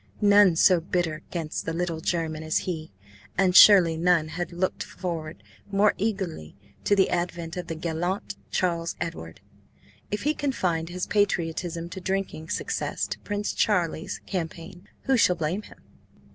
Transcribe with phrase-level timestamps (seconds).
[0.19, 2.91] None so bitter 'gainst the little German as he,
[3.37, 8.95] and surely none had looked forward more eagerly to the advent of the gallant Charles
[8.99, 9.41] Edward.
[10.09, 15.61] If he confined his patriotism to drinking success to Prince Charlie's campaign, who shall blame
[15.61, 15.81] him?